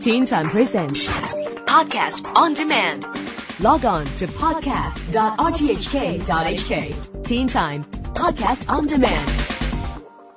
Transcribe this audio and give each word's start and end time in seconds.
Teen 0.00 0.24
Time 0.24 0.48
Presents 0.48 1.06
Podcast 1.66 2.24
on 2.34 2.54
demand. 2.54 3.04
Log 3.62 3.84
on 3.84 4.06
to 4.16 4.26
podcast.rthk.hk. 4.26 7.24
Teen 7.24 7.46
Time 7.46 7.84
Podcast 7.84 8.66
on 8.70 8.86
Demand. 8.86 9.30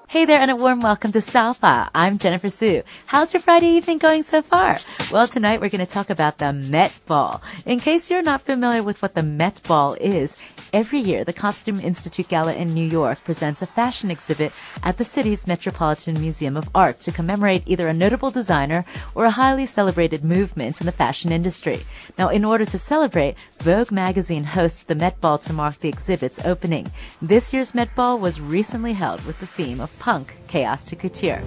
Hey 0.09 0.25
there, 0.25 0.39
and 0.39 0.51
a 0.51 0.57
warm 0.57 0.81
welcome 0.81 1.13
to 1.13 1.21
Style 1.21 1.57
I'm 1.61 2.17
Jennifer 2.17 2.49
Sue. 2.49 2.83
How's 3.05 3.33
your 3.33 3.39
Friday 3.41 3.77
evening 3.77 3.99
going 3.99 4.23
so 4.23 4.41
far? 4.41 4.75
Well, 5.11 5.27
tonight 5.27 5.61
we're 5.61 5.69
going 5.69 5.79
to 5.83 5.91
talk 5.91 6.09
about 6.09 6.39
the 6.39 6.51
Met 6.51 6.93
Ball. 7.07 7.41
In 7.65 7.79
case 7.79 8.11
you're 8.11 8.21
not 8.21 8.41
familiar 8.41 8.83
with 8.83 9.01
what 9.01 9.15
the 9.15 9.23
Met 9.23 9.63
Ball 9.63 9.93
is, 9.93 10.37
Every 10.73 10.97
year, 10.97 11.23
the 11.23 11.33
Costume 11.33 11.79
Institute 11.79 12.27
Gala 12.27 12.55
in 12.55 12.73
New 12.73 12.87
York 12.87 13.23
presents 13.23 13.61
a 13.61 13.67
fashion 13.67 14.09
exhibit 14.09 14.51
at 14.81 14.97
the 14.97 15.05
city's 15.05 15.45
Metropolitan 15.45 16.19
Museum 16.19 16.57
of 16.57 16.67
Art 16.73 16.99
to 17.01 17.11
commemorate 17.11 17.61
either 17.67 17.87
a 17.87 17.93
notable 17.93 18.31
designer 18.31 18.83
or 19.13 19.25
a 19.25 19.29
highly 19.29 19.67
celebrated 19.67 20.25
movement 20.25 20.81
in 20.81 20.87
the 20.87 20.91
fashion 20.91 21.31
industry. 21.31 21.85
Now, 22.17 22.29
in 22.29 22.43
order 22.43 22.65
to 22.65 22.79
celebrate, 22.79 23.37
Vogue 23.59 23.91
magazine 23.91 24.45
hosts 24.45 24.81
the 24.81 24.95
Met 24.95 25.21
Ball 25.21 25.37
to 25.37 25.53
mark 25.53 25.77
the 25.77 25.89
exhibit's 25.89 26.43
opening. 26.43 26.87
This 27.21 27.53
year's 27.53 27.75
Met 27.75 27.93
Ball 27.93 28.17
was 28.17 28.41
recently 28.41 28.93
held 28.93 29.23
with 29.25 29.39
the 29.39 29.45
theme 29.45 29.79
of 29.79 29.95
punk, 29.99 30.37
chaos 30.47 30.83
to 30.85 30.95
couture. 30.95 31.43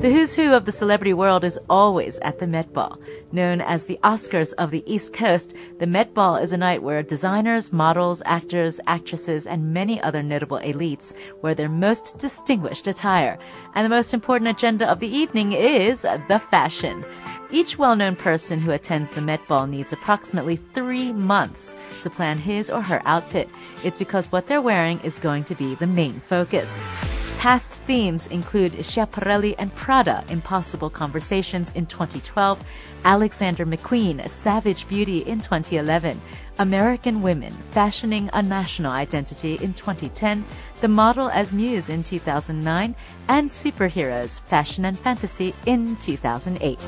The 0.00 0.10
who's 0.10 0.34
who 0.34 0.52
of 0.52 0.66
the 0.66 0.72
celebrity 0.72 1.14
world 1.14 1.44
is 1.44 1.58
always 1.70 2.18
at 2.18 2.38
the 2.38 2.46
Met 2.46 2.74
Ball. 2.74 2.98
Known 3.32 3.62
as 3.62 3.86
the 3.86 3.98
Oscars 4.04 4.52
of 4.58 4.70
the 4.70 4.84
East 4.86 5.14
Coast, 5.14 5.54
the 5.78 5.86
Met 5.86 6.12
Ball 6.12 6.36
is 6.36 6.52
a 6.52 6.58
night 6.58 6.82
where 6.82 7.02
designers, 7.02 7.72
models, 7.72 8.20
actors, 8.26 8.80
actresses, 8.86 9.46
and 9.46 9.72
many 9.72 9.98
other 10.02 10.22
notable 10.22 10.58
elites 10.58 11.14
wear 11.40 11.54
their 11.54 11.70
most 11.70 12.18
distinguished 12.18 12.86
attire. 12.86 13.38
And 13.74 13.84
the 13.84 13.96
most 13.96 14.12
important 14.12 14.50
agenda 14.50 14.86
of 14.86 15.00
the 15.00 15.08
evening 15.08 15.52
is 15.52 16.02
the 16.02 16.42
fashion. 16.50 17.02
Each 17.50 17.78
well-known 17.78 18.16
person 18.16 18.60
who 18.60 18.72
attends 18.72 19.10
the 19.10 19.22
Met 19.22 19.46
Ball 19.48 19.66
needs 19.66 19.92
approximately 19.92 20.56
three 20.56 21.12
months 21.12 21.76
to 22.02 22.10
plan 22.10 22.36
his 22.36 22.68
or 22.68 22.82
her 22.82 23.00
outfit. 23.06 23.48
It's 23.82 23.96
because 23.96 24.30
what 24.30 24.48
they're 24.48 24.60
wearing 24.60 25.00
is 25.00 25.18
going 25.18 25.44
to 25.44 25.54
be 25.54 25.76
the 25.76 25.86
main 25.86 26.20
focus. 26.20 26.84
Past 27.44 27.72
themes 27.72 28.26
include 28.28 28.72
Schiaparelli 28.72 29.54
and 29.58 29.70
Prada, 29.74 30.24
Impossible 30.30 30.88
Conversations 30.88 31.72
in 31.72 31.84
2012, 31.84 32.58
Alexander 33.04 33.66
McQueen, 33.66 34.26
Savage 34.30 34.88
Beauty 34.88 35.18
in 35.18 35.40
2011, 35.40 36.18
American 36.58 37.20
Women, 37.20 37.52
Fashioning 37.72 38.30
a 38.32 38.42
National 38.42 38.92
Identity 38.92 39.56
in 39.56 39.74
2010, 39.74 40.42
The 40.80 40.88
Model 40.88 41.28
as 41.28 41.52
Muse 41.52 41.90
in 41.90 42.02
2009, 42.02 42.94
and 43.28 43.46
Superheroes, 43.50 44.40
Fashion 44.46 44.86
and 44.86 44.98
Fantasy 44.98 45.54
in 45.66 45.96
2008. 45.96 46.78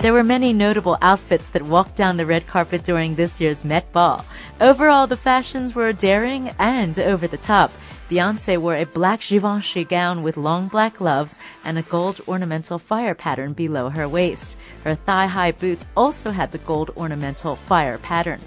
There 0.00 0.12
were 0.12 0.22
many 0.22 0.52
notable 0.52 0.96
outfits 1.02 1.48
that 1.50 1.62
walked 1.62 1.96
down 1.96 2.18
the 2.18 2.26
red 2.26 2.46
carpet 2.46 2.84
during 2.84 3.16
this 3.16 3.40
year's 3.40 3.64
Met 3.64 3.92
Ball. 3.92 4.24
Overall, 4.60 5.08
the 5.08 5.16
fashions 5.16 5.74
were 5.74 5.92
daring 5.92 6.50
and 6.60 6.96
over 7.00 7.26
the 7.26 7.36
top. 7.36 7.72
Beyonce 8.12 8.58
wore 8.58 8.76
a 8.76 8.84
black 8.84 9.20
Givenchy 9.20 9.84
gown 9.84 10.22
with 10.22 10.36
long 10.36 10.68
black 10.68 10.98
gloves 10.98 11.38
and 11.64 11.78
a 11.78 11.82
gold 11.82 12.20
ornamental 12.28 12.78
fire 12.78 13.14
pattern 13.14 13.54
below 13.54 13.88
her 13.88 14.06
waist. 14.06 14.58
Her 14.84 14.94
thigh-high 14.94 15.52
boots 15.52 15.88
also 15.96 16.30
had 16.30 16.52
the 16.52 16.58
gold 16.58 16.90
ornamental 16.94 17.56
fire 17.56 17.96
pattern. 17.96 18.38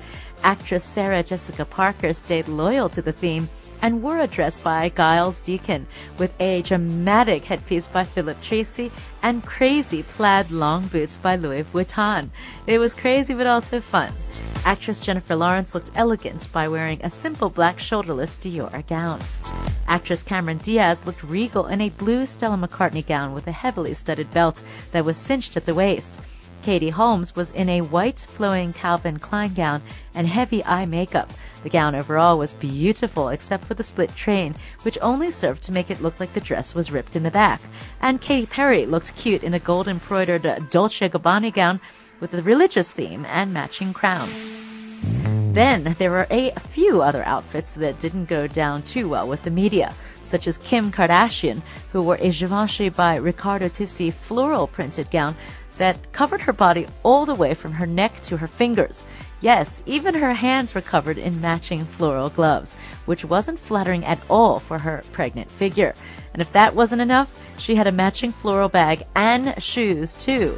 Actress 0.43 0.83
Sarah 0.83 1.23
Jessica 1.23 1.65
Parker 1.65 2.13
stayed 2.13 2.47
loyal 2.47 2.89
to 2.89 3.01
the 3.01 3.11
theme 3.11 3.49
and 3.85 4.01
were 4.01 4.17
a 4.17 4.25
dress 4.25 4.57
by 4.57 4.89
Giles 4.89 5.39
Deacon 5.39 5.85
with 6.17 6.33
a 6.41 6.63
dramatic 6.63 7.45
headpiece 7.45 7.87
by 7.87 8.03
Philip 8.03 8.41
Treacy 8.41 8.89
and 9.21 9.45
crazy 9.45 10.01
plaid 10.01 10.49
long 10.49 10.87
boots 10.87 11.17
by 11.17 11.35
Louis 11.35 11.61
Vuitton. 11.65 12.31
It 12.65 12.79
was 12.79 12.95
crazy 12.95 13.35
but 13.35 13.45
also 13.45 13.79
fun. 13.79 14.11
Actress 14.65 14.99
Jennifer 14.99 15.35
Lawrence 15.35 15.75
looked 15.75 15.91
elegant 15.93 16.51
by 16.51 16.67
wearing 16.67 16.99
a 17.03 17.11
simple 17.11 17.51
black 17.51 17.77
shoulderless 17.77 18.39
Dior 18.39 18.87
gown. 18.87 19.19
Actress 19.87 20.23
Cameron 20.23 20.57
Diaz 20.57 21.05
looked 21.05 21.21
regal 21.23 21.67
in 21.67 21.79
a 21.79 21.89
blue 21.89 22.25
Stella 22.25 22.57
McCartney 22.57 23.05
gown 23.05 23.35
with 23.35 23.45
a 23.45 23.51
heavily 23.51 23.93
studded 23.93 24.31
belt 24.31 24.63
that 24.93 25.05
was 25.05 25.15
cinched 25.15 25.55
at 25.57 25.67
the 25.67 25.75
waist. 25.75 26.19
Katie 26.65 26.89
Holmes 26.89 27.35
was 27.35 27.51
in 27.51 27.69
a 27.69 27.81
white 27.81 28.17
flowing 28.17 28.73
Calvin 28.73 29.19
Klein 29.19 29.53
gown 29.53 29.83
and 30.15 30.25
heavy 30.25 30.65
eye 30.65 30.87
makeup. 30.87 31.31
The 31.61 31.69
gown 31.69 31.93
overall 31.93 32.39
was 32.39 32.53
beautiful 32.53 33.29
except 33.29 33.65
for 33.65 33.75
the 33.75 33.83
split 33.83 34.15
train, 34.15 34.55
which 34.81 34.97
only 34.99 35.29
served 35.29 35.61
to 35.61 35.71
make 35.71 35.91
it 35.91 36.01
look 36.01 36.19
like 36.19 36.33
the 36.33 36.39
dress 36.39 36.73
was 36.73 36.89
ripped 36.89 37.15
in 37.15 37.21
the 37.21 37.29
back. 37.29 37.61
And 38.01 38.19
Katy 38.19 38.47
Perry 38.47 38.87
looked 38.87 39.15
cute 39.15 39.43
in 39.43 39.53
a 39.53 39.59
gold 39.59 39.87
embroidered 39.87 40.71
Dolce 40.71 41.07
Gabbana 41.07 41.53
gown 41.53 41.81
with 42.19 42.33
a 42.33 42.41
religious 42.41 42.91
theme 42.91 43.25
and 43.25 43.53
matching 43.53 43.93
crown. 43.93 44.27
Then 45.53 45.95
there 45.99 46.09
were 46.09 46.25
a 46.31 46.49
few 46.59 47.03
other 47.03 47.23
outfits 47.25 47.73
that 47.75 47.99
didn't 47.99 48.25
go 48.25 48.47
down 48.47 48.81
too 48.81 49.07
well 49.07 49.27
with 49.27 49.43
the 49.43 49.51
media, 49.51 49.93
such 50.23 50.47
as 50.47 50.57
Kim 50.57 50.91
Kardashian, 50.91 51.61
who 51.91 52.01
wore 52.01 52.17
a 52.19 52.31
Givenchy 52.31 52.89
by 52.89 53.17
Riccardo 53.17 53.69
Tisci 53.69 54.11
floral 54.11 54.67
printed 54.67 55.11
gown 55.11 55.35
that 55.77 56.11
covered 56.11 56.41
her 56.41 56.53
body 56.53 56.87
all 57.03 57.25
the 57.25 57.35
way 57.35 57.53
from 57.53 57.73
her 57.73 57.85
neck 57.85 58.21
to 58.23 58.37
her 58.37 58.47
fingers. 58.47 59.05
Yes, 59.41 59.83
even 59.85 60.15
her 60.15 60.33
hands 60.33 60.73
were 60.73 60.81
covered 60.81 61.17
in 61.17 61.41
matching 61.41 61.85
floral 61.85 62.29
gloves, 62.29 62.75
which 63.05 63.25
wasn't 63.25 63.59
flattering 63.59 64.03
at 64.05 64.19
all 64.29 64.59
for 64.59 64.79
her 64.79 65.03
pregnant 65.11 65.51
figure. 65.51 65.93
And 66.33 66.41
if 66.41 66.51
that 66.53 66.75
wasn't 66.75 67.01
enough, 67.01 67.41
she 67.59 67.75
had 67.75 67.87
a 67.87 67.91
matching 67.91 68.31
floral 68.31 68.69
bag 68.69 69.03
and 69.15 69.61
shoes 69.61 70.15
too. 70.15 70.57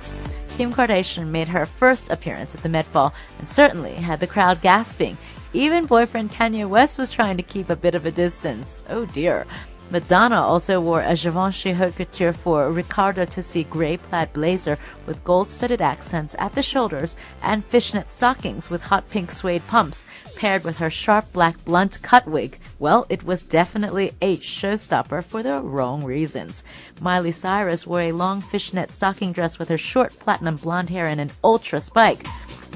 Kim 0.58 0.74
Kardashian 0.74 1.28
made 1.28 1.48
her 1.50 1.66
first 1.66 2.10
appearance 2.10 2.56
at 2.56 2.64
the 2.64 2.70
Met 2.70 2.92
Ball 2.92 3.14
and 3.40 3.48
certainly 3.48 3.94
had 3.94 4.20
the 4.20 4.26
crowd 4.28 4.62
gasping. 4.62 5.18
Even 5.54 5.86
boyfriend 5.86 6.32
Kanye 6.32 6.68
West 6.68 6.98
was 6.98 7.12
trying 7.12 7.38
to 7.38 7.44
keep 7.44 7.70
a 7.70 7.76
bit 7.76 7.96
of 7.96 8.06
a 8.06 8.12
distance. 8.12 8.84
Oh 8.90 9.06
dear. 9.06 9.46
Madonna 9.90 10.42
also 10.42 10.82
wore 10.82 11.02
a 11.02 11.16
Givenchy 11.16 11.72
haute 11.72 11.96
couture 11.96 12.34
for 12.34 12.70
Riccardo 12.70 13.24
Tisci 13.24 13.68
gray 13.70 13.96
plaid 13.96 14.34
blazer 14.34 14.78
with 15.06 15.24
gold-studded 15.24 15.82
accents 15.82 16.36
at 16.38 16.52
the 16.54 16.62
shoulders 16.62 17.16
and 17.42 17.64
fishnet 17.64 18.10
stockings 18.10 18.70
with 18.70 18.82
hot 18.82 19.10
pink 19.10 19.32
suede 19.32 19.66
pumps, 19.68 20.04
paired 20.36 20.66
with 20.66 20.78
her 20.78 20.90
sharp 20.90 21.32
black 21.32 21.64
blunt 21.64 22.02
cut 22.02 22.28
wig. 22.28 22.60
Well, 22.80 23.06
it 23.08 23.24
was 23.24 23.42
definitely 23.44 24.12
a 24.22 24.36
showstopper 24.38 25.24
for 25.24 25.42
the 25.42 25.62
wrong 25.62 26.04
reasons. 26.04 26.66
Miley 27.00 27.32
Cyrus 27.32 27.88
wore 27.88 28.02
a 28.02 28.12
long 28.12 28.42
fishnet 28.42 28.92
stocking 28.92 29.32
dress 29.32 29.58
with 29.58 29.70
her 29.70 29.78
short 29.78 30.20
platinum 30.20 30.58
blonde 30.58 30.90
hair 30.90 31.06
and 31.06 31.22
an 31.22 31.32
ultra 31.46 31.80
spike. 31.80 32.28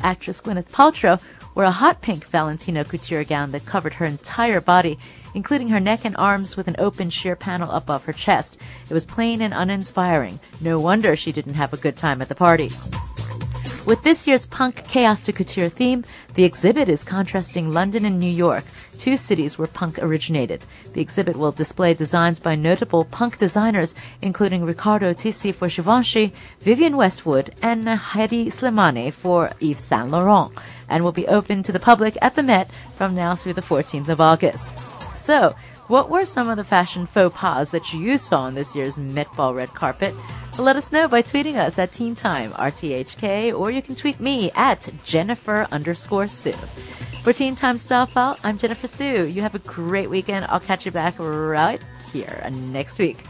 Actress 0.02 0.40
Gwyneth 0.40 0.72
Paltrow 0.72 1.22
wore 1.56 1.66
a 1.66 1.72
hot 1.72 2.02
pink 2.02 2.26
Valentino 2.26 2.84
couture 2.84 3.24
gown 3.24 3.52
that 3.52 3.66
covered 3.66 3.96
her 3.96 4.06
entire 4.06 4.62
body 4.62 4.98
including 5.34 5.70
her 5.70 5.80
neck 5.80 6.06
and 6.06 6.16
arms 6.18 6.58
with 6.58 6.68
an 6.68 6.76
open 6.78 7.10
sheer 7.10 7.36
panel 7.36 7.72
above 7.72 8.06
her 8.06 8.14
chest. 8.14 8.58
It 8.90 8.94
was 8.94 9.06
plain 9.06 9.42
and 9.42 9.54
uninspiring. 9.54 10.40
No 10.60 10.80
wonder 10.80 11.16
she 11.16 11.32
didn't 11.32 11.56
have 11.56 11.74
a 11.74 11.78
good 11.78 11.98
time 11.98 12.22
at 12.22 12.30
the 12.30 12.36
party. 12.36 12.70
With 13.84 14.04
this 14.04 14.28
year's 14.28 14.46
punk 14.46 14.84
chaos 14.88 15.24
to 15.24 15.34
couture 15.34 15.68
theme, 15.68 16.04
the 16.36 16.44
exhibit 16.44 16.88
is 16.88 17.04
contrasting 17.04 17.74
London 17.74 18.06
and 18.06 18.20
New 18.20 18.30
York, 18.30 18.64
two 19.00 19.18
cities 19.18 19.58
where 19.58 19.68
punk 19.68 19.98
originated. 19.98 20.64
The 20.94 21.02
exhibit 21.02 21.36
will 21.36 21.52
display 21.52 21.96
designs 21.96 22.38
by 22.38 22.54
notable 22.54 23.06
punk 23.06 23.40
designers, 23.40 23.96
including 24.22 24.64
Riccardo 24.64 25.14
Tisci 25.14 25.54
for 25.54 25.68
Givenchy, 25.68 26.32
Vivienne 26.60 26.96
Westwood, 26.96 27.56
and 27.64 27.88
Hedi 27.88 28.48
Slimane 28.48 29.12
for 29.12 29.50
Yves 29.60 29.82
Saint 29.82 30.12
Laurent, 30.12 30.52
and 30.88 31.04
will 31.04 31.12
be 31.12 31.28
open 31.28 31.64
to 31.64 31.72
the 31.72 31.80
public 31.80 32.16
at 32.22 32.36
the 32.36 32.44
Met 32.44 32.70
from 32.96 33.16
now 33.16 33.34
through 33.34 33.54
the 33.54 33.64
14th 33.64 34.10
of 34.10 34.22
August. 34.22 34.78
So, 35.16 35.56
what 35.88 36.08
were 36.08 36.26
some 36.26 36.50
of 36.50 36.58
the 36.58 36.64
fashion 36.64 37.08
faux 37.08 37.36
pas 37.36 37.72
that 37.72 37.94
you 37.94 38.20
saw 38.20 38.42
on 38.42 38.54
this 38.54 38.76
year's 38.76 39.00
Met 39.00 39.34
Ball 39.36 39.56
red 39.56 39.74
carpet? 39.74 40.14
Let 40.60 40.76
us 40.76 40.92
know 40.92 41.08
by 41.08 41.22
tweeting 41.22 41.56
us 41.56 41.80
at 41.80 41.94
Teen 41.94 42.14
Time 42.14 42.52
RTHK, 42.52 43.58
or 43.58 43.72
you 43.72 43.82
can 43.82 43.96
tweet 43.96 44.20
me 44.20 44.52
at 44.52 44.88
Jennifer 45.04 45.66
underscore 45.72 46.28
Sue. 46.28 46.52
For 46.52 47.32
Teen 47.32 47.56
Time 47.56 47.78
Style 47.78 48.06
File, 48.06 48.38
I'm 48.44 48.58
Jennifer 48.58 48.88
Sue. 48.88 49.28
You 49.28 49.42
have 49.42 49.56
a 49.56 49.60
great 49.60 50.10
weekend. 50.10 50.46
I'll 50.50 50.60
catch 50.60 50.86
you 50.86 50.92
back 50.92 51.16
right 51.18 51.82
here 52.12 52.48
next 52.52 53.00
week. 53.00 53.24